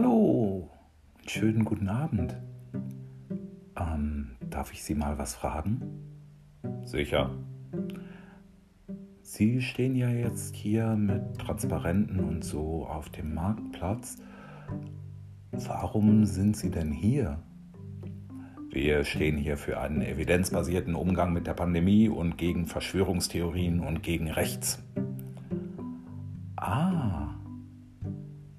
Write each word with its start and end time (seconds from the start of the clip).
Hallo, 0.00 0.70
schönen 1.26 1.64
guten 1.64 1.88
Abend. 1.88 2.36
Ähm, 3.76 4.36
darf 4.48 4.72
ich 4.72 4.84
Sie 4.84 4.94
mal 4.94 5.18
was 5.18 5.34
fragen? 5.34 5.82
Sicher. 6.84 7.34
Sie 9.22 9.60
stehen 9.60 9.96
ja 9.96 10.08
jetzt 10.08 10.54
hier 10.54 10.94
mit 10.94 11.40
Transparenten 11.40 12.20
und 12.20 12.44
so 12.44 12.86
auf 12.86 13.08
dem 13.08 13.34
Marktplatz. 13.34 14.18
Warum 15.50 16.26
sind 16.26 16.56
Sie 16.56 16.70
denn 16.70 16.92
hier? 16.92 17.42
Wir 18.70 19.02
stehen 19.02 19.36
hier 19.36 19.56
für 19.56 19.80
einen 19.80 20.02
evidenzbasierten 20.02 20.94
Umgang 20.94 21.32
mit 21.32 21.48
der 21.48 21.54
Pandemie 21.54 22.08
und 22.08 22.38
gegen 22.38 22.66
Verschwörungstheorien 22.66 23.80
und 23.80 24.04
gegen 24.04 24.30
rechts. 24.30 24.80
Ah, 26.54 27.27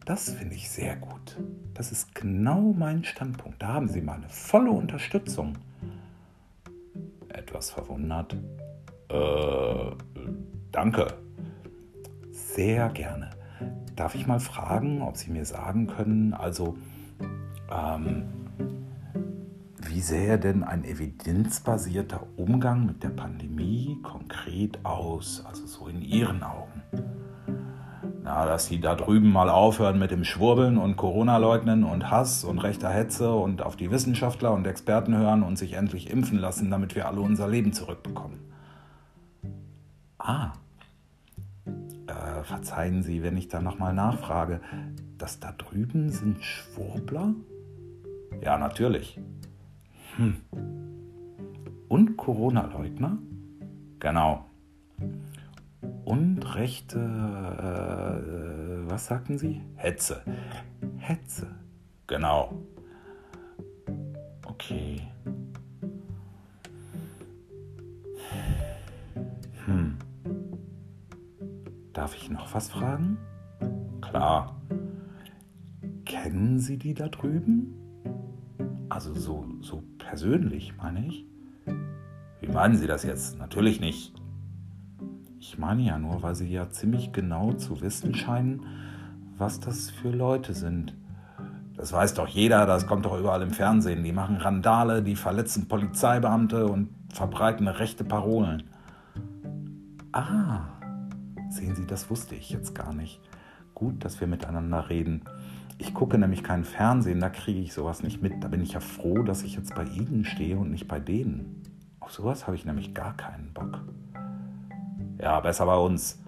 das 0.10 0.32
finde 0.32 0.56
ich 0.56 0.72
sehr 0.72 0.96
gut. 0.96 1.38
Das 1.76 1.92
ist 1.92 2.16
genau 2.16 2.74
mein 2.76 3.04
Standpunkt. 3.04 3.62
Da 3.62 3.68
haben 3.68 3.88
Sie 3.88 4.02
meine 4.02 4.28
volle 4.28 4.72
Unterstützung. 4.72 5.56
Etwas 7.28 7.70
verwundert. 7.70 8.36
Äh, 9.10 9.92
danke. 10.72 11.14
Sehr 12.32 12.90
gerne. 12.90 13.30
Darf 13.96 14.16
ich 14.16 14.26
mal 14.26 14.40
fragen, 14.40 15.04
ob 15.04 15.16
Sie 15.16 15.30
mir 15.30 15.46
sagen 15.46 15.86
können, 15.86 16.34
also, 16.34 16.76
ähm, 17.72 18.24
wie 19.78 20.02
sähe 20.02 20.40
denn 20.40 20.64
ein 20.64 20.86
evidenzbasierter 20.86 22.26
Umgang 22.36 22.88
mit 22.88 23.04
der 23.04 23.10
Pandemie 23.10 24.00
konkret 24.02 24.84
aus, 24.84 25.46
also 25.46 25.68
so 25.68 25.88
in 25.88 26.02
Ihren 26.02 26.42
Augen? 26.42 26.82
Na, 28.30 28.46
dass 28.46 28.68
die 28.68 28.80
da 28.80 28.94
drüben 28.94 29.32
mal 29.32 29.50
aufhören 29.50 29.98
mit 29.98 30.12
dem 30.12 30.24
Schwurbeln 30.24 30.78
und 30.78 30.98
Corona-Leugnen 30.98 31.84
und 31.84 32.12
Hass 32.12 32.44
und 32.44 32.60
rechter 32.60 32.90
Hetze 32.90 33.34
und 33.34 33.64
auf 33.64 33.76
die 33.76 33.90
Wissenschaftler 33.90 34.54
und 34.54 34.68
Experten 34.68 35.18
hören 35.18 35.42
und 35.42 35.58
sich 35.58 35.74
endlich 35.74 36.12
impfen 36.12 36.38
lassen, 36.38 36.70
damit 36.70 36.94
wir 36.94 37.08
alle 37.08 37.22
unser 37.22 37.48
Leben 37.48 37.74
zurückbekommen. 37.74 38.38
Ah, 40.20 40.52
äh, 41.66 42.44
verzeihen 42.44 43.02
Sie, 43.02 43.24
wenn 43.24 43.36
ich 43.36 43.48
da 43.48 43.62
nochmal 43.62 43.96
nachfrage, 43.96 44.62
dass 45.18 45.40
da 45.40 45.52
drüben 45.54 46.12
sind 46.12 46.44
Schwurbler? 46.44 47.34
Ja, 48.44 48.60
natürlich. 48.60 49.20
Hm. 50.18 50.38
Und 51.88 52.16
Corona-Leugner? 52.16 53.18
Genau 53.98 54.49
und 56.10 56.56
rechte, 56.56 56.98
äh, 56.98 58.90
was 58.90 59.06
sagten 59.06 59.38
Sie? 59.38 59.62
Hetze. 59.76 60.24
Hetze. 60.98 61.46
Genau. 62.08 62.64
Okay. 64.44 65.04
Hm. 69.66 70.00
Darf 71.94 72.16
ich 72.16 72.32
noch 72.32 72.56
was 72.56 72.70
fragen? 72.70 73.20
Klar. 74.02 74.60
Kennen 76.06 76.58
Sie 76.58 76.80
die 76.80 76.96
da 76.96 77.10
drüben? 77.10 77.76
Also 78.90 79.14
so, 79.14 79.46
so 79.62 79.84
persönlich, 80.00 80.76
meine 80.76 81.06
ich. 81.06 81.28
Wie 82.42 82.48
meinen 82.48 82.78
Sie 82.78 82.88
das 82.88 83.04
jetzt? 83.04 83.38
Natürlich 83.38 83.80
nicht. 83.80 84.19
Ich 85.42 85.58
meine 85.58 85.84
ja 85.84 85.98
nur, 85.98 86.22
weil 86.22 86.36
sie 86.36 86.52
ja 86.52 86.70
ziemlich 86.70 87.14
genau 87.14 87.54
zu 87.54 87.80
wissen 87.80 88.14
scheinen, 88.14 88.62
was 89.38 89.62
das 89.62 89.90
für 89.90 90.10
Leute 90.10 90.54
sind. 90.54 90.94
Das 91.78 91.94
weiß 91.94 92.14
doch 92.16 92.28
jeder, 92.28 92.66
das 92.66 92.88
kommt 92.88 93.06
doch 93.06 93.18
überall 93.18 93.42
im 93.42 93.52
Fernsehen. 93.52 94.04
Die 94.04 94.12
machen 94.12 94.36
Randale, 94.36 95.02
die 95.02 95.16
verletzen 95.16 95.70
Polizeibeamte 95.70 96.68
und 96.68 96.90
verbreiten 97.14 97.70
rechte 97.70 98.04
Parolen. 98.04 98.64
Ah, 100.12 100.66
sehen 101.50 101.74
Sie, 101.74 101.88
das 101.88 102.10
wusste 102.10 102.36
ich 102.36 102.50
jetzt 102.50 102.76
gar 102.76 102.94
nicht. 102.94 103.22
Gut, 103.74 104.04
dass 104.04 104.20
wir 104.20 104.28
miteinander 104.28 104.90
reden. 104.90 105.22
Ich 105.78 105.94
gucke 105.94 106.18
nämlich 106.18 106.44
kein 106.44 106.66
Fernsehen, 106.66 107.22
da 107.22 107.30
kriege 107.30 107.62
ich 107.62 107.74
sowas 107.74 108.04
nicht 108.04 108.22
mit. 108.22 108.44
Da 108.44 108.50
bin 108.50 108.62
ich 108.62 108.74
ja 108.74 108.82
froh, 108.82 109.24
dass 109.24 109.44
ich 109.44 109.56
jetzt 109.56 109.74
bei 109.74 109.86
Ihnen 109.86 110.26
stehe 110.26 110.58
und 110.58 110.70
nicht 110.70 110.90
bei 110.90 111.00
denen. 111.00 111.64
Auf 112.02 112.12
sowas 112.12 112.46
habe 112.46 112.58
ich 112.58 112.66
nämlich 112.66 112.94
gar 112.94 113.16
keinen 113.16 113.54
Bock. 113.54 113.80
Ja, 115.22 115.40
besser 115.42 115.66
bei 115.66 115.78
uns. 115.78 116.22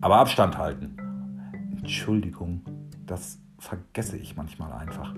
Aber 0.00 0.18
Abstand 0.18 0.56
halten. 0.58 0.96
Entschuldigung, 1.76 2.62
das 3.06 3.38
vergesse 3.58 4.16
ich 4.16 4.36
manchmal 4.36 4.72
einfach. 4.72 5.14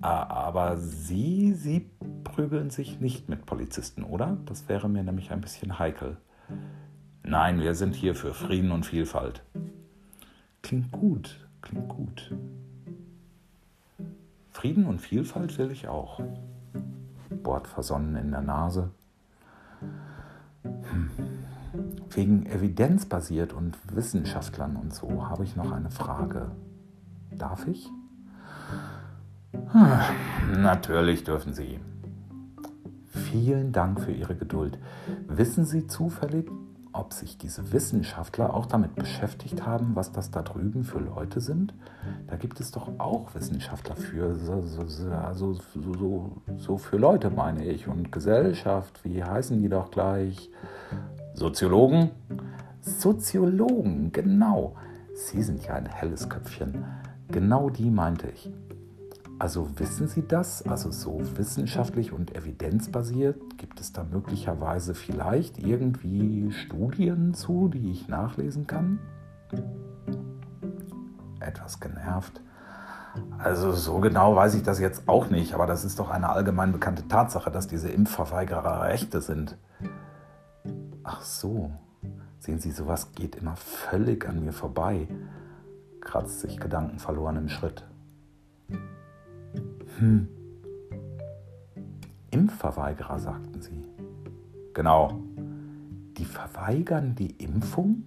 Aber 0.00 0.78
Sie, 0.78 1.52
Sie 1.52 1.90
prügeln 2.24 2.70
sich 2.70 3.00
nicht 3.00 3.28
mit 3.28 3.46
Polizisten, 3.46 4.04
oder? 4.04 4.38
Das 4.46 4.68
wäre 4.68 4.88
mir 4.88 5.04
nämlich 5.04 5.30
ein 5.30 5.40
bisschen 5.40 5.78
heikel. 5.78 6.16
Nein, 7.22 7.60
wir 7.60 7.74
sind 7.74 7.94
hier 7.94 8.14
für 8.14 8.34
Frieden 8.34 8.72
und 8.72 8.86
Vielfalt. 8.86 9.44
Klingt 10.62 10.90
gut, 10.90 11.46
klingt 11.60 11.88
gut. 11.88 12.34
Frieden 14.50 14.86
und 14.86 15.00
Vielfalt 15.00 15.56
will 15.58 15.70
ich 15.70 15.88
auch. 15.88 16.20
Bohrt 17.42 17.68
versonnen 17.68 18.16
in 18.16 18.30
der 18.30 18.42
Nase. 18.42 18.90
Wegen 22.14 22.46
evidenzbasiert 22.46 23.52
und 23.52 23.78
Wissenschaftlern 23.94 24.76
und 24.76 24.94
so 24.94 25.28
habe 25.28 25.44
ich 25.44 25.56
noch 25.56 25.72
eine 25.72 25.90
Frage. 25.90 26.50
Darf 27.30 27.66
ich? 27.66 27.88
Hm, 29.52 30.62
natürlich 30.62 31.24
dürfen 31.24 31.54
Sie. 31.54 31.80
Vielen 33.06 33.72
Dank 33.72 34.00
für 34.00 34.12
Ihre 34.12 34.36
Geduld. 34.36 34.78
Wissen 35.26 35.64
Sie 35.64 35.86
zufällig, 35.86 36.50
ob 36.92 37.14
sich 37.14 37.38
diese 37.38 37.72
Wissenschaftler 37.72 38.52
auch 38.52 38.66
damit 38.66 38.94
beschäftigt 38.94 39.64
haben, 39.66 39.96
was 39.96 40.12
das 40.12 40.30
da 40.30 40.42
drüben 40.42 40.84
für 40.84 40.98
Leute 40.98 41.40
sind. 41.40 41.72
Da 42.26 42.36
gibt 42.36 42.60
es 42.60 42.70
doch 42.70 42.88
auch 42.98 43.34
Wissenschaftler 43.34 43.96
für, 43.96 44.34
so, 44.34 44.60
so, 44.62 45.10
also 45.10 45.54
so, 45.54 46.42
so 46.58 46.76
für 46.76 46.98
Leute 46.98 47.30
meine 47.30 47.64
ich. 47.64 47.88
Und 47.88 48.12
Gesellschaft, 48.12 49.02
wie 49.04 49.24
heißen 49.24 49.62
die 49.62 49.70
doch 49.70 49.90
gleich? 49.90 50.50
Soziologen? 51.34 52.10
Soziologen, 52.80 54.12
genau. 54.12 54.76
Sie 55.14 55.42
sind 55.42 55.64
ja 55.64 55.74
ein 55.74 55.86
helles 55.86 56.28
Köpfchen. 56.28 56.84
Genau 57.28 57.70
die 57.70 57.90
meinte 57.90 58.28
ich. 58.28 58.50
Also 59.38 59.68
wissen 59.78 60.06
Sie 60.06 60.26
das? 60.26 60.62
Also 60.66 60.90
so 60.90 61.20
wissenschaftlich 61.36 62.12
und 62.12 62.36
evidenzbasiert? 62.36 63.58
Gibt 63.58 63.80
es 63.80 63.92
da 63.92 64.04
möglicherweise 64.04 64.94
vielleicht 64.94 65.58
irgendwie 65.58 66.52
Studien 66.52 67.34
zu, 67.34 67.68
die 67.68 67.90
ich 67.90 68.08
nachlesen 68.08 68.66
kann? 68.66 69.00
Etwas 71.40 71.80
genervt. 71.80 72.40
Also 73.38 73.72
so 73.72 73.98
genau 73.98 74.36
weiß 74.36 74.54
ich 74.54 74.62
das 74.62 74.78
jetzt 74.78 75.08
auch 75.08 75.28
nicht, 75.28 75.54
aber 75.54 75.66
das 75.66 75.84
ist 75.84 75.98
doch 75.98 76.10
eine 76.10 76.28
allgemein 76.28 76.72
bekannte 76.72 77.08
Tatsache, 77.08 77.50
dass 77.50 77.66
diese 77.66 77.88
Impfverweigerer 77.88 78.82
Rechte 78.82 79.20
sind. 79.20 79.56
Ach 81.04 81.22
so. 81.22 81.70
Sehen 82.38 82.58
Sie, 82.58 82.72
sowas 82.72 83.12
geht 83.12 83.36
immer 83.36 83.56
völlig 83.56 84.28
an 84.28 84.44
mir 84.44 84.52
vorbei. 84.52 85.06
Kratzt 86.00 86.40
sich 86.40 86.58
Gedanken 86.58 86.98
verloren 86.98 87.36
im 87.36 87.48
Schritt. 87.48 87.84
Hm. 89.98 90.28
Impfverweigerer, 92.30 93.18
sagten 93.18 93.62
Sie. 93.62 93.84
Genau. 94.74 95.20
Die 96.16 96.24
verweigern 96.24 97.14
die 97.14 97.30
Impfung? 97.30 98.04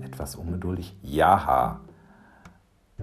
Etwas 0.00 0.34
ungeduldig. 0.34 0.96
Ja. 1.02 1.80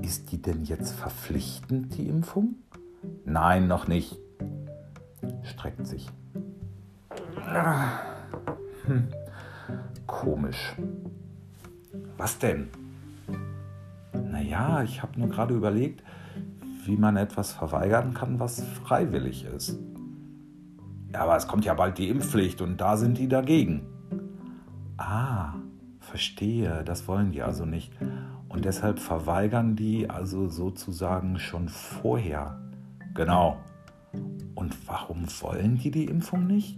Ist 0.01 0.31
die 0.31 0.41
denn 0.41 0.65
jetzt 0.65 0.93
verpflichtend, 0.93 1.97
die 1.97 2.09
Impfung? 2.09 2.55
Nein, 3.23 3.67
noch 3.67 3.87
nicht. 3.87 4.17
Streckt 5.43 5.87
sich. 5.87 6.09
Hm. 8.87 9.07
Komisch. 10.05 10.75
Was 12.17 12.37
denn? 12.37 12.69
Naja, 14.13 14.83
ich 14.83 15.01
habe 15.01 15.19
nur 15.19 15.29
gerade 15.29 15.53
überlegt, 15.53 16.03
wie 16.85 16.97
man 16.97 17.17
etwas 17.17 17.51
verweigern 17.51 18.13
kann, 18.13 18.39
was 18.39 18.63
freiwillig 18.83 19.45
ist. 19.45 19.79
Ja, 21.11 21.21
aber 21.21 21.35
es 21.35 21.47
kommt 21.47 21.65
ja 21.65 21.73
bald 21.73 21.97
die 21.97 22.09
Impfpflicht 22.09 22.61
und 22.61 22.79
da 22.79 22.97
sind 22.97 23.17
die 23.17 23.27
dagegen. 23.27 23.87
Ah, 24.97 25.53
verstehe, 25.99 26.83
das 26.83 27.07
wollen 27.07 27.31
die 27.31 27.41
also 27.41 27.65
nicht. 27.65 27.91
Und 28.49 28.65
deshalb 28.65 28.99
verweigern 28.99 29.75
die 29.75 30.09
also 30.09 30.47
sozusagen 30.47 31.39
schon 31.39 31.69
vorher. 31.69 32.59
Genau. 33.13 33.57
Und 34.53 34.75
warum 34.87 35.25
wollen 35.41 35.77
die 35.77 35.91
die 35.91 36.05
Impfung 36.05 36.47
nicht? 36.47 36.77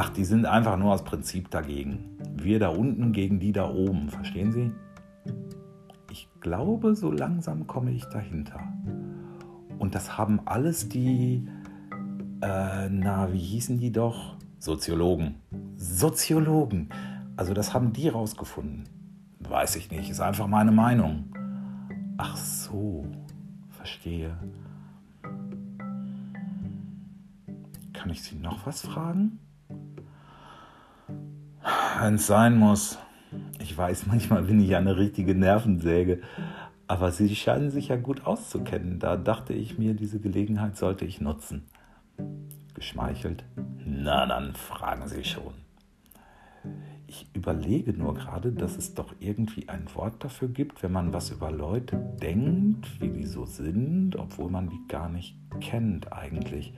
Ach, 0.00 0.10
die 0.10 0.24
sind 0.24 0.46
einfach 0.46 0.76
nur 0.76 0.92
aus 0.92 1.02
Prinzip 1.02 1.50
dagegen. 1.50 2.16
Wir 2.36 2.60
da 2.60 2.68
unten 2.68 3.10
gegen 3.10 3.40
die 3.40 3.50
da 3.50 3.68
oben, 3.68 4.10
verstehen 4.10 4.52
Sie? 4.52 4.72
Ich 6.12 6.28
glaube, 6.38 6.94
so 6.94 7.10
langsam 7.10 7.66
komme 7.66 7.90
ich 7.90 8.04
dahinter. 8.04 8.60
Und 9.80 9.96
das 9.96 10.16
haben 10.16 10.38
alles 10.44 10.88
die, 10.88 11.48
äh, 12.42 12.88
na, 12.88 13.32
wie 13.32 13.40
hießen 13.40 13.80
die 13.80 13.90
doch? 13.90 14.36
Soziologen. 14.60 15.34
Soziologen. 15.74 16.90
Also 17.36 17.52
das 17.52 17.74
haben 17.74 17.92
die 17.92 18.08
rausgefunden. 18.08 18.84
Weiß 19.40 19.74
ich 19.74 19.90
nicht, 19.90 20.08
ist 20.10 20.20
einfach 20.20 20.46
meine 20.46 20.70
Meinung. 20.70 21.24
Ach 22.18 22.36
so, 22.36 23.04
verstehe. 23.70 24.38
Kann 27.92 28.10
ich 28.12 28.22
Sie 28.22 28.36
noch 28.36 28.64
was 28.64 28.82
fragen? 28.82 29.40
Wenn 32.00 32.14
es 32.14 32.26
sein 32.26 32.56
muss. 32.56 32.98
Ich 33.60 33.76
weiß, 33.76 34.06
manchmal 34.06 34.42
bin 34.42 34.60
ich 34.60 34.76
eine 34.76 34.96
richtige 34.96 35.34
Nervensäge. 35.34 36.22
Aber 36.86 37.10
Sie 37.10 37.34
scheinen 37.34 37.70
sich 37.70 37.88
ja 37.88 37.96
gut 37.96 38.24
auszukennen. 38.24 38.98
Da 38.98 39.16
dachte 39.16 39.52
ich 39.52 39.78
mir, 39.78 39.94
diese 39.94 40.20
Gelegenheit 40.20 40.76
sollte 40.76 41.04
ich 41.04 41.20
nutzen. 41.20 41.66
Geschmeichelt. 42.74 43.44
Na, 43.84 44.26
dann 44.26 44.54
fragen 44.54 45.08
Sie 45.08 45.24
schon. 45.24 45.52
Ich 47.08 47.26
überlege 47.34 47.92
nur 47.92 48.14
gerade, 48.14 48.52
dass 48.52 48.76
es 48.76 48.94
doch 48.94 49.14
irgendwie 49.18 49.68
ein 49.68 49.86
Wort 49.94 50.22
dafür 50.22 50.48
gibt, 50.48 50.82
wenn 50.82 50.92
man 50.92 51.12
was 51.12 51.30
über 51.30 51.50
Leute 51.50 51.96
denkt, 52.22 53.00
wie 53.00 53.08
die 53.08 53.26
so 53.26 53.44
sind, 53.44 54.14
obwohl 54.16 54.50
man 54.50 54.68
die 54.68 54.86
gar 54.88 55.08
nicht 55.08 55.36
kennt 55.60 56.12
eigentlich. 56.12 56.74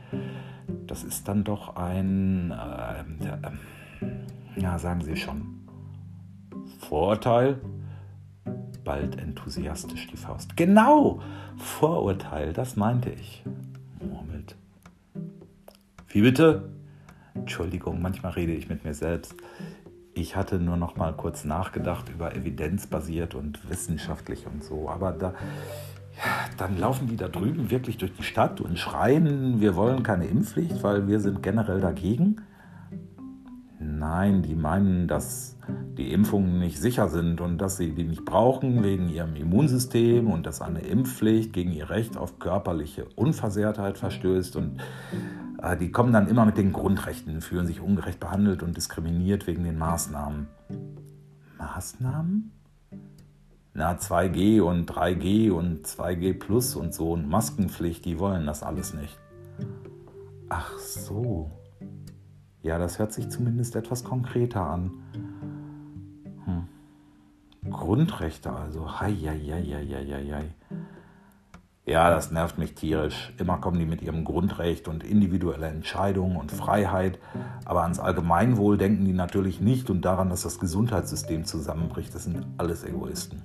Das 0.86 1.04
ist 1.04 1.28
dann 1.28 1.44
doch 1.44 1.76
ein, 1.76 2.52
äh, 2.52 3.00
äh, 3.00 4.06
ja, 4.56 4.78
sagen 4.78 5.02
Sie 5.02 5.16
schon, 5.16 5.60
Vorurteil? 6.78 7.60
Bald 8.84 9.18
enthusiastisch 9.18 10.06
die 10.08 10.16
Faust. 10.16 10.56
Genau, 10.56 11.20
Vorurteil, 11.56 12.52
das 12.52 12.76
meinte 12.76 13.10
ich. 13.10 13.44
Murmelt. 14.00 14.56
Wie 16.08 16.22
bitte? 16.22 16.70
Entschuldigung, 17.34 18.00
manchmal 18.02 18.32
rede 18.32 18.52
ich 18.52 18.68
mit 18.68 18.84
mir 18.84 18.94
selbst. 18.94 19.34
Ich 20.14 20.34
hatte 20.34 20.58
nur 20.58 20.76
noch 20.76 20.96
mal 20.96 21.12
kurz 21.12 21.44
nachgedacht 21.44 22.08
über 22.08 22.34
evidenzbasiert 22.34 23.34
und 23.34 23.70
wissenschaftlich 23.70 24.46
und 24.46 24.64
so, 24.64 24.88
aber 24.88 25.12
da, 25.12 25.34
dann 26.56 26.78
laufen 26.78 27.06
die 27.06 27.16
da 27.16 27.28
drüben 27.28 27.70
wirklich 27.70 27.96
durch 27.98 28.12
die 28.14 28.24
Stadt 28.24 28.60
und 28.60 28.78
schreien, 28.78 29.60
wir 29.60 29.76
wollen 29.76 30.02
keine 30.02 30.26
Impfpflicht, 30.26 30.82
weil 30.82 31.06
wir 31.06 31.20
sind 31.20 31.42
generell 31.42 31.80
dagegen. 31.80 32.42
Nein, 34.00 34.40
die 34.40 34.54
meinen, 34.54 35.08
dass 35.08 35.58
die 35.98 36.10
Impfungen 36.10 36.58
nicht 36.58 36.78
sicher 36.78 37.10
sind 37.10 37.42
und 37.42 37.58
dass 37.58 37.76
sie 37.76 37.92
die 37.92 38.04
nicht 38.04 38.24
brauchen 38.24 38.82
wegen 38.82 39.10
ihrem 39.10 39.36
Immunsystem 39.36 40.30
und 40.30 40.46
dass 40.46 40.62
eine 40.62 40.80
Impfpflicht 40.80 41.52
gegen 41.52 41.70
ihr 41.70 41.90
Recht 41.90 42.16
auf 42.16 42.38
körperliche 42.38 43.04
Unversehrtheit 43.14 43.98
verstößt 43.98 44.56
und 44.56 44.80
äh, 45.62 45.76
die 45.76 45.92
kommen 45.92 46.14
dann 46.14 46.28
immer 46.28 46.46
mit 46.46 46.56
den 46.56 46.72
Grundrechten, 46.72 47.42
fühlen 47.42 47.66
sich 47.66 47.82
ungerecht 47.82 48.20
behandelt 48.20 48.62
und 48.62 48.74
diskriminiert 48.74 49.46
wegen 49.46 49.64
den 49.64 49.76
Maßnahmen. 49.76 50.46
Maßnahmen? 51.58 52.52
Na, 53.74 53.92
2G 53.92 54.62
und 54.62 54.90
3G 54.90 55.50
und 55.50 55.86
2G 55.86 56.38
Plus 56.38 56.74
und 56.74 56.94
so 56.94 57.12
und 57.12 57.28
Maskenpflicht, 57.28 58.06
die 58.06 58.18
wollen 58.18 58.46
das 58.46 58.62
alles 58.62 58.94
nicht. 58.94 59.18
Ach 60.48 60.78
so. 60.78 61.50
Ja, 62.62 62.78
das 62.78 62.98
hört 62.98 63.12
sich 63.12 63.28
zumindest 63.30 63.74
etwas 63.76 64.04
konkreter 64.04 64.62
an. 64.62 64.92
Hm. 66.44 67.70
Grundrechte 67.70 68.52
also. 68.52 69.00
Hei, 69.00 69.14
hei, 69.14 69.38
hei, 69.38 69.64
hei, 69.64 70.32
hei. 70.32 70.54
Ja, 71.86 72.10
das 72.10 72.30
nervt 72.30 72.58
mich 72.58 72.74
tierisch. 72.74 73.32
Immer 73.38 73.58
kommen 73.58 73.78
die 73.78 73.86
mit 73.86 74.02
ihrem 74.02 74.24
Grundrecht 74.24 74.86
und 74.86 75.02
individuelle 75.02 75.66
Entscheidungen 75.66 76.36
und 76.36 76.52
Freiheit. 76.52 77.18
Aber 77.64 77.82
ans 77.82 77.98
Allgemeinwohl 77.98 78.76
denken 78.76 79.06
die 79.06 79.14
natürlich 79.14 79.60
nicht 79.60 79.88
und 79.88 80.02
daran, 80.04 80.28
dass 80.28 80.42
das 80.42 80.60
Gesundheitssystem 80.60 81.46
zusammenbricht. 81.46 82.14
Das 82.14 82.24
sind 82.24 82.46
alles 82.58 82.84
Egoisten. 82.84 83.42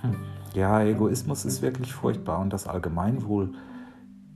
Hm. 0.00 0.16
Ja, 0.54 0.82
Egoismus 0.82 1.44
ist 1.44 1.60
wirklich 1.60 1.92
furchtbar 1.92 2.40
und 2.40 2.52
das 2.52 2.66
Allgemeinwohl, 2.66 3.52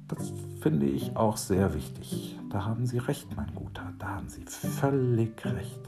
das 0.07 0.33
finde 0.61 0.87
ich 0.87 1.17
auch 1.17 1.39
sehr 1.39 1.75
wichtig. 1.75 2.39
Da 2.53 2.67
haben 2.67 2.85
Sie 2.85 2.99
recht, 2.99 3.35
mein 3.35 3.55
Guter, 3.55 3.95
da 3.99 4.09
haben 4.09 4.29
Sie 4.29 4.45
völlig 4.45 5.43
recht. 5.43 5.81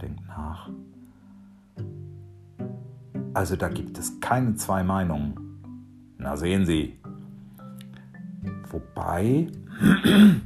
Denkt 0.00 0.26
nach. 0.26 0.68
Also 3.32 3.54
da 3.54 3.68
gibt 3.68 3.96
es 3.98 4.18
keine 4.18 4.56
zwei 4.56 4.82
Meinungen. 4.82 5.62
Na 6.18 6.36
sehen 6.36 6.66
Sie. 6.66 6.98
Wobei, 8.68 9.46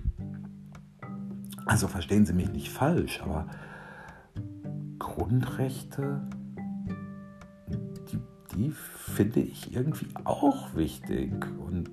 also 1.65 1.89
verstehen 1.89 2.27
Sie 2.27 2.35
mich 2.35 2.51
nicht 2.53 2.69
falsch, 2.71 3.23
aber 3.23 3.47
Grundrechte, 4.99 6.21
die, 8.13 8.19
die 8.55 8.71
finde 8.73 9.41
ich 9.41 9.75
irgendwie 9.75 10.09
auch 10.25 10.75
wichtig. 10.75 11.33
Und 11.67 11.89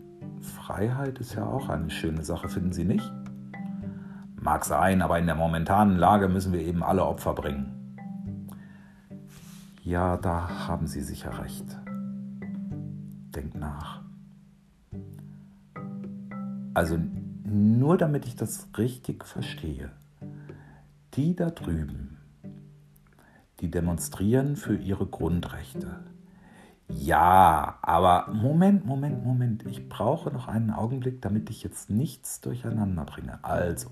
Freiheit 0.65 1.19
ist 1.19 1.35
ja 1.35 1.45
auch 1.45 1.67
eine 1.67 1.89
schöne 1.89 2.23
Sache, 2.23 2.47
finden 2.47 2.71
Sie 2.71 2.85
nicht? 2.85 3.11
Mag 4.39 4.63
sein, 4.63 5.01
aber 5.01 5.19
in 5.19 5.25
der 5.25 5.35
momentanen 5.35 5.97
Lage 5.97 6.29
müssen 6.29 6.53
wir 6.53 6.61
eben 6.61 6.83
alle 6.83 7.05
Opfer 7.05 7.33
bringen. 7.33 7.97
Ja, 9.83 10.15
da 10.15 10.67
haben 10.69 10.87
Sie 10.87 11.01
sicher 11.01 11.37
recht. 11.43 11.65
Denk 13.35 13.55
nach. 13.55 14.03
Also 16.73 16.97
nur 17.43 17.97
damit 17.97 18.25
ich 18.25 18.37
das 18.37 18.69
richtig 18.77 19.25
verstehe. 19.25 19.91
Die 21.15 21.35
da 21.35 21.49
drüben, 21.49 22.19
die 23.59 23.69
demonstrieren 23.69 24.55
für 24.55 24.77
ihre 24.77 25.07
Grundrechte. 25.07 26.05
Ja, 26.89 27.79
aber 27.81 28.31
Moment, 28.33 28.85
Moment, 28.85 29.23
Moment. 29.25 29.65
Ich 29.65 29.87
brauche 29.89 30.31
noch 30.31 30.47
einen 30.47 30.71
Augenblick, 30.71 31.21
damit 31.21 31.49
ich 31.49 31.63
jetzt 31.63 31.89
nichts 31.89 32.41
durcheinander 32.41 33.05
bringe. 33.05 33.39
Also, 33.43 33.89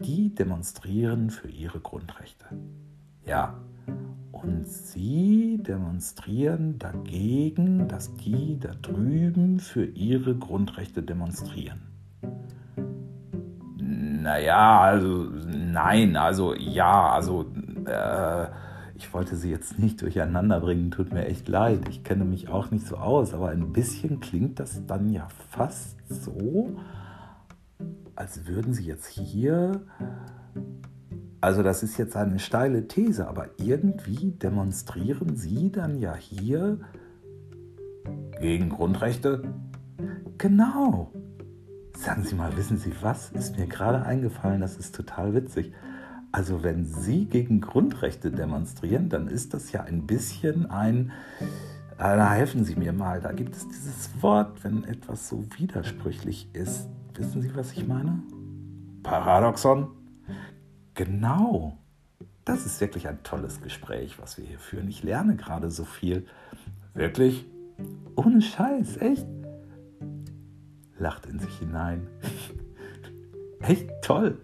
die 0.00 0.34
demonstrieren 0.34 1.30
für 1.30 1.48
ihre 1.48 1.80
Grundrechte. 1.80 2.46
Ja, 3.24 3.54
und 4.42 4.68
sie 4.68 5.58
demonstrieren 5.60 6.78
dagegen, 6.78 7.88
dass 7.88 8.14
die 8.16 8.58
da 8.58 8.70
drüben 8.80 9.58
für 9.58 9.84
ihre 9.84 10.36
Grundrechte 10.36 11.02
demonstrieren. 11.02 11.82
Naja, 13.80 14.80
also 14.80 15.28
nein, 15.46 16.16
also 16.16 16.54
ja, 16.54 17.10
also 17.10 17.46
äh, 17.86 18.46
ich 18.98 19.14
wollte 19.14 19.36
sie 19.36 19.50
jetzt 19.50 19.78
nicht 19.78 20.02
durcheinander 20.02 20.60
bringen, 20.60 20.90
tut 20.90 21.12
mir 21.12 21.26
echt 21.26 21.48
leid. 21.48 21.88
Ich 21.88 22.04
kenne 22.04 22.24
mich 22.24 22.48
auch 22.48 22.70
nicht 22.70 22.86
so 22.86 22.96
aus, 22.96 23.32
aber 23.32 23.48
ein 23.48 23.72
bisschen 23.72 24.20
klingt 24.20 24.60
das 24.60 24.84
dann 24.86 25.08
ja 25.10 25.28
fast 25.50 25.96
so, 26.08 26.76
als 28.14 28.46
würden 28.46 28.74
sie 28.74 28.84
jetzt 28.84 29.06
hier 29.06 29.80
also 31.40 31.62
das 31.62 31.84
ist 31.84 31.96
jetzt 31.98 32.16
eine 32.16 32.40
steile 32.40 32.88
These, 32.88 33.28
aber 33.28 33.50
irgendwie 33.58 34.32
demonstrieren 34.32 35.36
Sie 35.36 35.70
dann 35.70 36.00
ja 36.00 36.16
hier 36.16 36.80
gegen 38.40 38.70
Grundrechte? 38.70 39.42
Genau. 40.36 41.12
Sagen 41.96 42.24
Sie 42.24 42.34
mal, 42.34 42.56
wissen 42.56 42.78
Sie 42.78 42.92
was? 43.02 43.30
Ist 43.30 43.56
mir 43.56 43.66
gerade 43.66 44.02
eingefallen, 44.02 44.60
das 44.60 44.76
ist 44.76 44.96
total 44.96 45.32
witzig. 45.34 45.72
Also 46.30 46.62
wenn 46.62 46.84
Sie 46.84 47.24
gegen 47.24 47.60
Grundrechte 47.60 48.30
demonstrieren, 48.30 49.08
dann 49.08 49.28
ist 49.28 49.54
das 49.54 49.72
ja 49.72 49.82
ein 49.82 50.06
bisschen 50.06 50.70
ein... 50.70 51.12
Da 51.96 52.32
helfen 52.32 52.64
Sie 52.64 52.76
mir 52.76 52.92
mal, 52.92 53.20
da 53.20 53.32
gibt 53.32 53.56
es 53.56 53.66
dieses 53.66 54.22
Wort, 54.22 54.62
wenn 54.62 54.84
etwas 54.84 55.28
so 55.28 55.44
widersprüchlich 55.56 56.48
ist. 56.52 56.88
Wissen 57.14 57.42
Sie, 57.42 57.54
was 57.56 57.72
ich 57.72 57.88
meine? 57.88 58.22
Paradoxon? 59.02 59.88
Genau. 60.94 61.76
Das 62.44 62.64
ist 62.66 62.80
wirklich 62.80 63.08
ein 63.08 63.22
tolles 63.24 63.60
Gespräch, 63.60 64.20
was 64.20 64.38
wir 64.38 64.44
hier 64.44 64.58
führen. 64.58 64.88
Ich 64.88 65.02
lerne 65.02 65.34
gerade 65.34 65.70
so 65.70 65.84
viel. 65.84 66.26
Wirklich? 66.94 67.46
Ohne 68.14 68.40
Scheiß, 68.40 68.98
echt? 68.98 69.26
Lacht 70.98 71.26
in 71.26 71.38
sich 71.38 71.58
hinein. 71.58 72.06
echt 73.60 73.90
toll. 74.02 74.38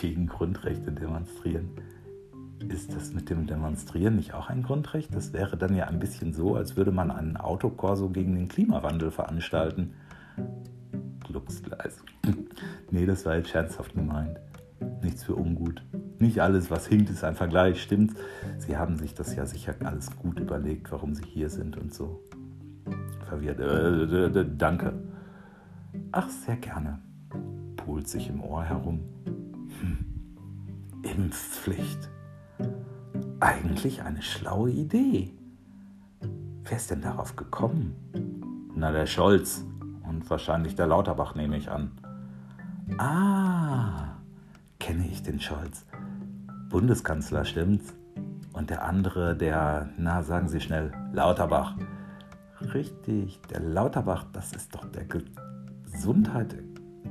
Gegen 0.00 0.28
Grundrechte 0.28 0.92
demonstrieren. 0.92 1.68
Ist 2.70 2.94
das 2.94 3.12
mit 3.12 3.28
dem 3.28 3.46
Demonstrieren 3.46 4.16
nicht 4.16 4.32
auch 4.32 4.48
ein 4.48 4.62
Grundrecht? 4.62 5.14
Das 5.14 5.34
wäre 5.34 5.58
dann 5.58 5.74
ja 5.74 5.88
ein 5.88 5.98
bisschen 5.98 6.32
so, 6.32 6.56
als 6.56 6.74
würde 6.74 6.90
man 6.90 7.10
einen 7.10 7.36
Autokorso 7.36 8.08
gegen 8.08 8.34
den 8.34 8.48
Klimawandel 8.48 9.10
veranstalten. 9.10 9.92
Glücksgleis. 11.22 12.02
nee, 12.90 13.04
das 13.04 13.26
war 13.26 13.36
jetzt 13.36 13.50
scherzhaft 13.50 13.94
gemeint. 13.94 14.40
Nichts 15.02 15.24
für 15.24 15.34
ungut. 15.34 15.82
Nicht 16.18 16.40
alles, 16.40 16.70
was 16.70 16.86
hinkt, 16.86 17.10
ist 17.10 17.22
ein 17.22 17.34
Vergleich, 17.34 17.82
stimmt. 17.82 18.14
Sie 18.56 18.78
haben 18.78 18.96
sich 18.96 19.12
das 19.12 19.36
ja 19.36 19.44
sicher 19.44 19.74
alles 19.84 20.16
gut 20.16 20.40
überlegt, 20.40 20.90
warum 20.92 21.14
Sie 21.14 21.26
hier 21.26 21.50
sind 21.50 21.76
und 21.76 21.92
so. 21.92 22.22
Verwirrt. 23.28 23.60
Äh, 23.60 24.46
danke. 24.56 24.94
Ach, 26.10 26.30
sehr 26.30 26.56
gerne. 26.56 27.00
Pult 27.76 28.08
sich 28.08 28.30
im 28.30 28.42
Ohr 28.42 28.64
herum. 28.64 29.00
Impfpflicht. 31.20 32.08
Eigentlich 33.40 34.02
eine 34.02 34.22
schlaue 34.22 34.70
Idee. 34.70 35.34
Wer 36.64 36.76
ist 36.78 36.90
denn 36.90 37.02
darauf 37.02 37.36
gekommen? 37.36 37.94
Na, 38.74 38.90
der 38.90 39.04
Scholz. 39.04 39.62
Und 40.08 40.28
wahrscheinlich 40.30 40.76
der 40.76 40.86
Lauterbach, 40.86 41.34
nehme 41.34 41.58
ich 41.58 41.70
an. 41.70 41.90
Ah, 42.96 44.16
kenne 44.78 45.06
ich 45.08 45.22
den 45.22 45.40
Scholz. 45.40 45.84
Bundeskanzler, 46.70 47.44
stimmt's? 47.44 47.92
Und 48.54 48.70
der 48.70 48.86
andere, 48.86 49.36
der, 49.36 49.90
na, 49.98 50.22
sagen 50.22 50.48
Sie 50.48 50.60
schnell, 50.60 50.90
Lauterbach. 51.12 51.76
Richtig, 52.72 53.42
der 53.42 53.60
Lauterbach, 53.60 54.24
das 54.32 54.54
ist 54.54 54.74
doch 54.74 54.86
der 54.86 55.04
Gesundheit, 55.84 56.56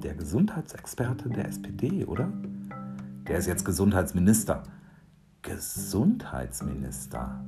der 0.02 0.16
Gesundheitsexperte 0.16 1.30
der 1.30 1.48
SPD, 1.48 2.06
oder? 2.06 2.32
Der 3.30 3.38
ist 3.38 3.46
jetzt 3.46 3.64
Gesundheitsminister. 3.64 4.64
Gesundheitsminister. 5.44 7.46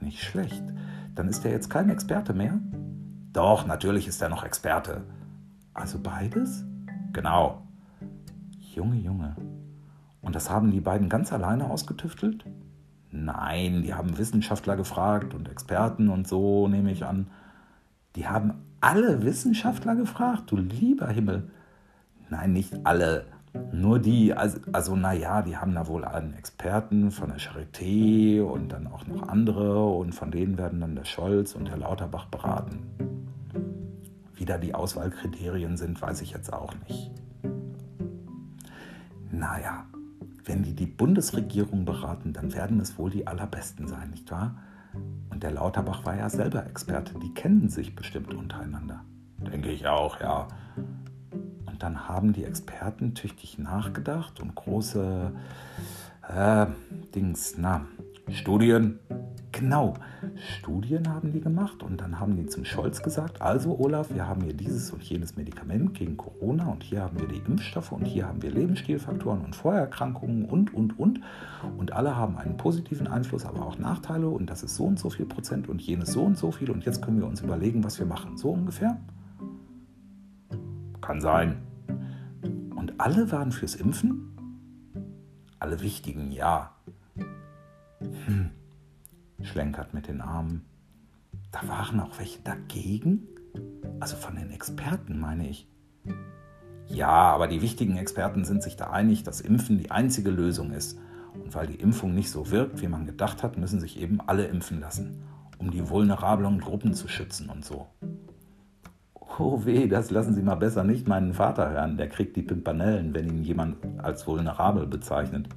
Nicht 0.00 0.22
schlecht. 0.22 0.62
Dann 1.16 1.28
ist 1.28 1.44
er 1.44 1.50
jetzt 1.50 1.68
kein 1.68 1.90
Experte 1.90 2.34
mehr? 2.34 2.60
Doch, 3.32 3.66
natürlich 3.66 4.06
ist 4.06 4.22
er 4.22 4.28
noch 4.28 4.44
Experte. 4.44 5.02
Also 5.74 5.98
beides? 5.98 6.64
Genau. 7.12 7.66
Junge, 8.60 8.94
Junge. 8.94 9.34
Und 10.22 10.36
das 10.36 10.50
haben 10.50 10.70
die 10.70 10.80
beiden 10.80 11.08
ganz 11.08 11.32
alleine 11.32 11.68
ausgetüftelt? 11.68 12.44
Nein, 13.10 13.82
die 13.82 13.92
haben 13.92 14.18
Wissenschaftler 14.18 14.76
gefragt 14.76 15.34
und 15.34 15.48
Experten 15.48 16.10
und 16.10 16.28
so, 16.28 16.68
nehme 16.68 16.92
ich 16.92 17.04
an. 17.04 17.26
Die 18.14 18.28
haben 18.28 18.54
alle 18.80 19.24
Wissenschaftler 19.24 19.96
gefragt, 19.96 20.52
du 20.52 20.56
lieber 20.56 21.08
Himmel. 21.08 21.50
Nein, 22.30 22.52
nicht 22.52 22.86
alle. 22.86 23.26
Nur 23.72 23.98
die, 23.98 24.34
also, 24.34 24.58
also 24.72 24.96
naja, 24.96 25.42
die 25.42 25.56
haben 25.56 25.74
da 25.74 25.86
wohl 25.86 26.04
einen 26.04 26.34
Experten 26.34 27.10
von 27.10 27.28
der 27.28 27.38
Charité 27.38 28.42
und 28.42 28.72
dann 28.72 28.86
auch 28.86 29.06
noch 29.06 29.28
andere 29.28 29.86
und 29.86 30.14
von 30.14 30.30
denen 30.30 30.58
werden 30.58 30.80
dann 30.80 30.96
der 30.96 31.04
Scholz 31.04 31.54
und 31.54 31.68
der 31.68 31.76
Lauterbach 31.76 32.26
beraten. 32.26 32.86
Wie 34.34 34.44
da 34.44 34.58
die 34.58 34.74
Auswahlkriterien 34.74 35.76
sind, 35.76 36.00
weiß 36.00 36.22
ich 36.22 36.32
jetzt 36.32 36.52
auch 36.52 36.74
nicht. 36.88 37.10
Naja, 39.30 39.84
wenn 40.44 40.62
die 40.62 40.74
die 40.74 40.86
Bundesregierung 40.86 41.84
beraten, 41.84 42.32
dann 42.32 42.54
werden 42.54 42.80
es 42.80 42.98
wohl 42.98 43.10
die 43.10 43.26
allerbesten 43.26 43.86
sein, 43.86 44.10
nicht 44.10 44.30
wahr? 44.30 44.56
Und 45.30 45.42
der 45.42 45.52
Lauterbach 45.52 46.04
war 46.06 46.16
ja 46.16 46.30
selber 46.30 46.66
Experte, 46.66 47.14
die 47.18 47.34
kennen 47.34 47.68
sich 47.68 47.94
bestimmt 47.94 48.32
untereinander. 48.34 49.04
Denke 49.38 49.70
ich 49.70 49.86
auch, 49.86 50.20
ja. 50.20 50.48
Und 51.78 51.84
dann 51.84 52.08
haben 52.08 52.32
die 52.32 52.42
Experten 52.42 53.14
tüchtig 53.14 53.56
nachgedacht 53.56 54.40
und 54.40 54.52
große 54.56 55.30
äh, 56.28 56.66
Dings, 57.14 57.54
na, 57.56 57.86
Studien 58.32 58.98
Genau, 59.52 59.94
Studien 60.58 61.08
haben 61.08 61.32
die 61.32 61.40
gemacht 61.40 61.82
und 61.82 62.00
dann 62.00 62.20
haben 62.20 62.36
die 62.36 62.46
zum 62.46 62.64
Scholz 62.64 63.02
gesagt, 63.02 63.40
also 63.40 63.78
Olaf, 63.78 64.12
wir 64.12 64.28
haben 64.28 64.42
hier 64.42 64.52
dieses 64.52 64.92
und 64.92 65.02
jenes 65.02 65.36
Medikament 65.36 65.94
gegen 65.94 66.16
Corona 66.16 66.66
und 66.66 66.82
hier 66.82 67.02
haben 67.02 67.18
wir 67.18 67.26
die 67.26 67.42
Impfstoffe 67.44 67.92
und 67.92 68.04
hier 68.04 68.26
haben 68.26 68.42
wir 68.42 68.50
Lebensstilfaktoren 68.50 69.40
und 69.40 69.56
Vorerkrankungen 69.56 70.44
und, 70.44 70.74
und, 70.74 70.98
und. 70.98 71.20
Und 71.78 71.92
alle 71.92 72.14
haben 72.14 72.36
einen 72.36 72.56
positiven 72.56 73.06
Einfluss, 73.06 73.46
aber 73.46 73.64
auch 73.64 73.78
Nachteile 73.78 74.28
und 74.28 74.50
das 74.50 74.62
ist 74.62 74.76
so 74.76 74.84
und 74.84 74.98
so 74.98 75.10
viel 75.10 75.26
Prozent 75.26 75.68
und 75.68 75.80
jenes 75.80 76.12
so 76.12 76.22
und 76.22 76.36
so 76.36 76.50
viel 76.52 76.70
und 76.70 76.84
jetzt 76.84 77.02
können 77.02 77.18
wir 77.18 77.26
uns 77.26 77.40
überlegen, 77.40 77.82
was 77.84 77.98
wir 77.98 78.06
machen. 78.06 78.36
So 78.36 78.50
ungefähr? 78.50 78.98
Kann 81.00 81.20
sein. 81.20 81.67
Und 82.78 83.00
alle 83.00 83.30
waren 83.32 83.52
fürs 83.52 83.74
Impfen? 83.74 84.36
Alle 85.58 85.80
wichtigen, 85.80 86.32
ja. 86.32 86.74
Hm 88.26 88.50
schlenkert 89.42 89.94
mit 89.94 90.08
den 90.08 90.20
Armen. 90.20 90.64
Da 91.52 91.66
waren 91.68 92.00
auch 92.00 92.18
welche 92.18 92.40
dagegen? 92.40 93.26
Also 94.00 94.16
von 94.16 94.36
den 94.36 94.50
Experten 94.50 95.18
meine 95.18 95.48
ich. 95.48 95.68
Ja, 96.86 97.08
aber 97.08 97.48
die 97.48 97.62
wichtigen 97.62 97.96
Experten 97.96 98.44
sind 98.44 98.62
sich 98.62 98.76
da 98.76 98.90
einig, 98.90 99.22
dass 99.22 99.40
Impfen 99.40 99.78
die 99.78 99.90
einzige 99.90 100.30
Lösung 100.30 100.72
ist. 100.72 100.98
Und 101.34 101.54
weil 101.54 101.66
die 101.66 101.76
Impfung 101.80 102.14
nicht 102.14 102.30
so 102.30 102.50
wirkt, 102.50 102.80
wie 102.80 102.88
man 102.88 103.06
gedacht 103.06 103.42
hat, 103.42 103.58
müssen 103.58 103.80
sich 103.80 104.00
eben 104.00 104.20
alle 104.26 104.46
impfen 104.46 104.80
lassen, 104.80 105.22
um 105.58 105.70
die 105.70 105.88
vulnerablen 105.88 106.60
Gruppen 106.60 106.94
zu 106.94 107.08
schützen 107.08 107.50
und 107.50 107.64
so. 107.64 107.86
Oh 109.38 109.64
weh, 109.64 109.86
das 109.86 110.10
lassen 110.10 110.34
Sie 110.34 110.42
mal 110.42 110.56
besser 110.56 110.82
nicht 110.84 111.06
meinen 111.06 111.32
Vater 111.32 111.70
hören, 111.70 111.96
der 111.96 112.08
kriegt 112.08 112.36
die 112.36 112.42
Pimpanellen, 112.42 113.14
wenn 113.14 113.28
ihn 113.28 113.44
jemand 113.44 113.76
als 113.98 114.26
vulnerabel 114.26 114.86
bezeichnet 114.86 115.48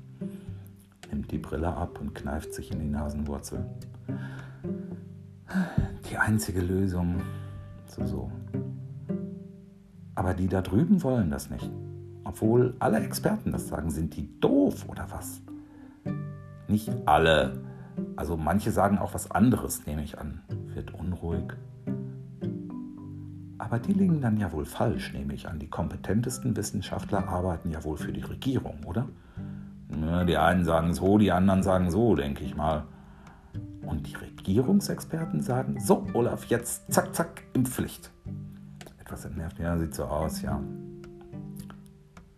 nimmt 1.11 1.31
die 1.31 1.37
Brille 1.37 1.67
ab 1.67 1.99
und 1.99 2.15
kneift 2.15 2.53
sich 2.53 2.71
in 2.71 2.79
die 2.79 2.87
Nasenwurzel. 2.87 3.65
Die 6.09 6.17
einzige 6.17 6.61
Lösung. 6.61 7.21
So, 7.85 8.05
so. 8.05 8.31
Aber 10.15 10.33
die 10.33 10.47
da 10.47 10.61
drüben 10.61 11.03
wollen 11.03 11.29
das 11.29 11.49
nicht. 11.49 11.69
Obwohl 12.23 12.75
alle 12.79 12.99
Experten 12.99 13.51
das 13.51 13.67
sagen. 13.67 13.89
Sind 13.91 14.15
die 14.15 14.39
doof 14.39 14.87
oder 14.87 15.07
was? 15.11 15.41
Nicht 16.67 16.91
alle. 17.05 17.61
Also 18.15 18.37
manche 18.37 18.71
sagen 18.71 18.97
auch 18.97 19.13
was 19.13 19.29
anderes, 19.31 19.85
nehme 19.85 20.03
ich 20.03 20.17
an. 20.17 20.41
Wird 20.73 20.93
unruhig. 20.93 21.53
Aber 23.61 23.77
die 23.77 23.93
liegen 23.93 24.21
dann 24.21 24.37
ja 24.37 24.51
wohl 24.51 24.65
falsch, 24.65 25.13
nehme 25.13 25.35
ich 25.35 25.47
an. 25.47 25.59
Die 25.59 25.69
kompetentesten 25.69 26.57
Wissenschaftler 26.57 27.27
arbeiten 27.27 27.69
ja 27.69 27.83
wohl 27.83 27.95
für 27.95 28.11
die 28.11 28.23
Regierung, 28.23 28.83
oder? 28.87 29.07
Die 30.25 30.35
einen 30.35 30.65
sagen 30.65 30.95
so, 30.95 31.19
die 31.19 31.31
anderen 31.31 31.61
sagen 31.61 31.91
so, 31.91 32.15
denke 32.15 32.43
ich 32.43 32.55
mal. 32.55 32.85
Und 33.85 34.07
die 34.07 34.15
Regierungsexperten 34.15 35.43
sagen, 35.43 35.79
so, 35.79 36.07
Olaf, 36.13 36.45
jetzt 36.45 36.91
zack, 36.91 37.13
zack, 37.13 37.43
Impfpflicht. 37.53 38.09
Etwas 38.99 39.25
entnervt, 39.25 39.59
ja, 39.59 39.77
sieht 39.77 39.93
so 39.93 40.05
aus, 40.05 40.41
ja. 40.41 40.59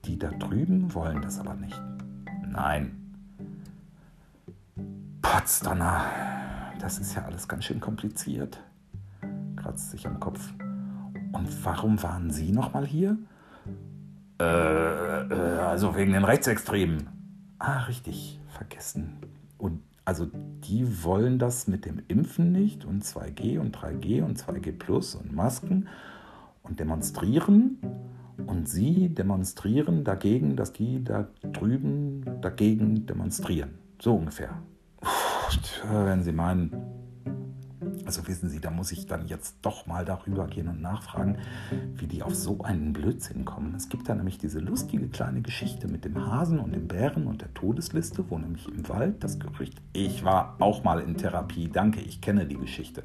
Die 0.04 0.20
da 0.20 0.30
drüben 0.30 0.94
wollen 0.94 1.22
das 1.22 1.40
aber 1.40 1.54
nicht. 1.54 1.82
Nein. 2.46 3.16
Potsdammer, 5.22 6.04
das 6.82 7.00
ist 7.00 7.16
ja 7.16 7.24
alles 7.24 7.48
ganz 7.48 7.64
schön 7.64 7.80
kompliziert. 7.80 8.60
Kratzt 9.56 9.92
sich 9.92 10.06
am 10.06 10.20
Kopf. 10.20 10.52
Und 11.34 11.66
warum 11.66 12.02
waren 12.02 12.32
Sie 12.32 12.54
nochmal 12.54 12.86
hier? 12.86 13.18
Äh, 14.40 14.46
äh, 14.46 15.60
also 15.60 15.96
wegen 15.98 16.14
den 16.14 16.24
Rechtsextremen. 16.24 17.10
Ah, 17.60 17.84
richtig, 17.84 18.40
vergessen. 18.50 19.18
Und 19.58 19.82
also 20.06 20.28
die 20.64 21.04
wollen 21.04 21.40
das 21.40 21.68
mit 21.68 21.86
dem 21.86 22.02
Impfen 22.08 22.52
nicht 22.52 22.86
und 22.86 23.04
2G 23.04 23.60
und 23.60 23.76
3G 23.78 24.24
und 24.24 24.38
2G 24.38 24.72
Plus 24.78 25.16
und 25.16 25.34
Masken 25.34 25.88
und 26.62 26.80
demonstrieren. 26.80 27.78
Und 28.48 28.68
sie 28.68 29.10
demonstrieren 29.10 30.04
dagegen, 30.04 30.56
dass 30.56 30.74
die 30.74 31.04
da 31.04 31.28
drüben 31.42 32.24
dagegen 32.42 33.06
demonstrieren. 33.06 33.76
So 34.00 34.16
ungefähr. 34.16 34.62
Wenn 35.92 36.24
Sie 36.24 36.32
meinen, 36.32 36.72
also 38.06 38.28
wissen 38.28 38.50
Sie, 38.50 38.60
da 38.60 38.70
muss 38.70 38.92
ich 38.92 39.06
dann 39.06 39.28
jetzt 39.28 39.58
doch 39.62 39.86
mal 39.86 40.06
darüber 40.06 40.48
gehen 40.48 40.68
und 40.68 40.82
nachfragen, 40.82 41.38
wie 41.96 42.08
die 42.08 42.24
auf 42.24 42.36
so 42.36 42.62
einen 42.62 42.94
Blödsinn 42.94 43.46
kommen. 43.46 43.74
Es 43.76 43.90
gibt 43.90 44.10
da 44.10 44.16
nämlich 44.16 44.38
diese 44.38 44.60
lustige 44.60 45.08
kleine 45.08 45.42
Geschichte 45.42 45.88
mit 45.88 46.06
dem 46.06 46.26
Hasen 46.26 46.60
und 46.60 46.74
dem 46.74 46.88
Bären 46.88 47.28
und 47.28 47.42
der 47.42 47.54
Todesliste, 47.54 48.30
wo 48.30 48.38
nämlich 48.38 48.68
im 48.68 48.88
Wald 48.90 49.24
das 49.24 49.40
Gerücht, 49.40 49.82
ich 49.94 50.24
war 50.24 50.56
auch 50.60 50.84
mal 50.84 51.00
in 51.00 51.18
Therapie, 51.18 51.70
danke, 51.70 52.02
ich 52.02 52.22
kenne 52.22 52.46
die 52.46 52.58
Geschichte. 52.58 53.04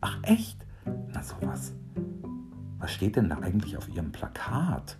Ach 0.00 0.18
echt? 0.22 0.64
Na 1.12 1.22
sowas. 1.22 1.72
Was 2.78 2.92
steht 2.92 3.16
denn 3.16 3.28
da 3.28 3.38
eigentlich 3.38 3.76
auf 3.76 3.88
Ihrem 3.88 4.10
Plakat? 4.10 4.96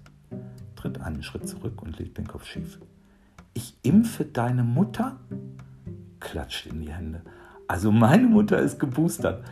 Tritt 0.76 1.00
einen 1.00 1.23
Schritt 1.23 1.49
zurück 1.49 1.82
und 1.82 1.99
legt 1.99 2.18
den 2.18 2.28
Kopf 2.28 2.44
schief. 2.44 2.78
Ich 3.54 3.76
impfe 3.82 4.26
deine 4.26 4.62
Mutter? 4.62 5.18
Klatscht 6.20 6.66
in 6.66 6.82
die 6.82 6.92
Hände. 6.92 7.23
Also 7.71 7.93
meine 7.93 8.27
Mutter 8.27 8.59
ist 8.59 8.81
geboostert. 8.81 9.45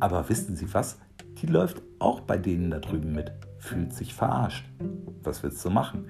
Aber 0.00 0.30
wissen 0.30 0.56
Sie 0.56 0.72
was? 0.72 0.98
Die 1.42 1.46
läuft 1.46 1.82
auch 1.98 2.20
bei 2.20 2.38
denen 2.38 2.70
da 2.70 2.78
drüben 2.78 3.12
mit. 3.12 3.30
Fühlt 3.58 3.92
sich 3.92 4.14
verarscht. 4.14 4.64
Was 5.22 5.42
willst 5.42 5.62
du 5.62 5.68
machen? 5.68 6.06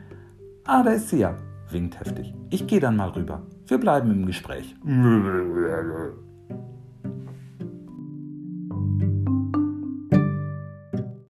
Ah, 0.65 0.85
da 0.85 0.93
ist 0.93 1.09
sie 1.09 1.19
ja. 1.19 1.37
Winkt 1.73 1.99
heftig. 1.99 2.33
Ich 2.51 2.69
gehe 2.69 2.79
dann 2.79 2.95
mal 2.95 3.09
rüber. 3.09 3.43
Wir 3.67 3.79
bleiben 3.79 4.13
im 4.13 4.27
Gespräch. 4.27 4.77